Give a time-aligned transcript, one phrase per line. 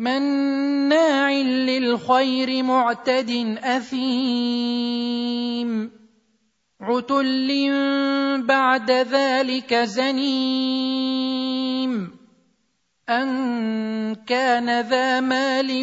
[0.00, 5.10] مناع للخير معتد أثيم.
[6.80, 7.48] عتل
[8.46, 11.40] بعد ذلك زنيم.
[13.08, 15.82] أن كان ذا مال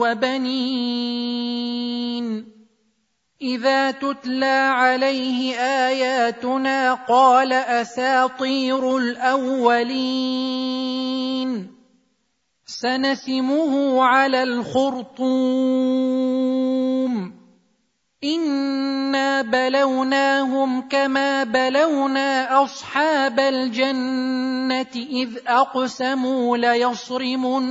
[0.00, 1.46] وبنين.
[3.42, 11.75] إذا تتلى عليه آياتنا قال أساطير الأولين.
[12.66, 15.86] سنسمه على الخرطوم.
[18.24, 27.66] انا بلوناهم كما بلونا اصحاب الجنه اذ اقسموا ليصرمنها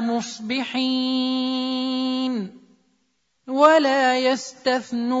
[0.00, 1.40] مصبحين
[3.48, 5.20] ولا يستثنون.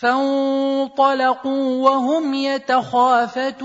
[0.00, 3.64] فانطلقوا وهم يتخافتون.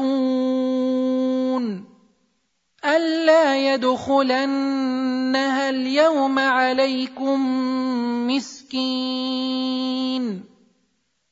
[2.85, 7.39] ألا يدخلنها اليوم عليكم
[8.27, 10.43] مسكين.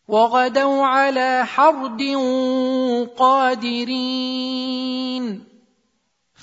[0.07, 2.01] وغدوا على حرد
[3.17, 5.43] قادرين.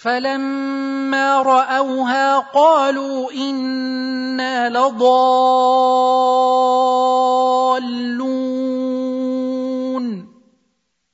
[0.02, 7.53] فلما رأوها قالوا إنا لضالون.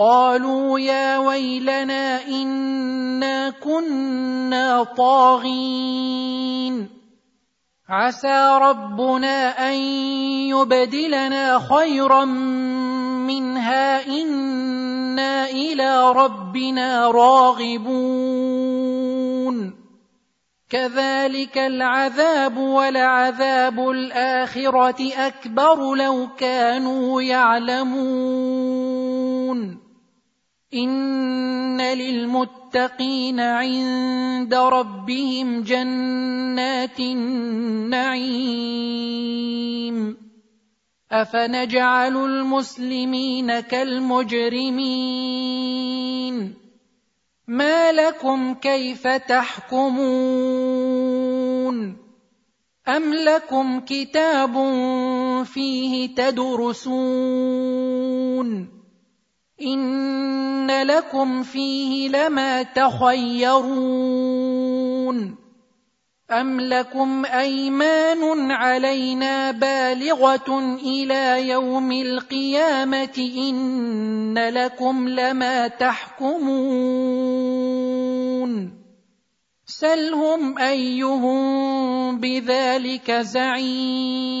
[0.00, 6.88] قالوا يا ويلنا إنا كنا طاغين.
[7.88, 9.74] عسى ربنا أن
[10.48, 12.24] يبدلنا خيرا
[13.28, 18.30] منها إنا إلى ربنا راغبون.
[20.70, 28.70] كذلك العذاب ولعذاب الآخرة أكبر لو كانوا يعلمون.
[30.74, 38.30] ان للمتقين عند ربهم جنات النعيم
[41.12, 44.90] افنجعل المسلمين كالمجرمين
[47.48, 50.00] ما لكم كيف تحكمون
[52.88, 54.54] ام لكم كتاب
[55.44, 57.40] فيه تدرسون
[59.62, 64.20] ان لكم فيه لما تخيرون
[66.30, 77.10] أم لكم أيمان علينا بالغة إلى يوم القيامة إن لكم لما تحكمون
[79.66, 81.40] سلهم أيهم
[82.20, 84.40] بذلك زعيم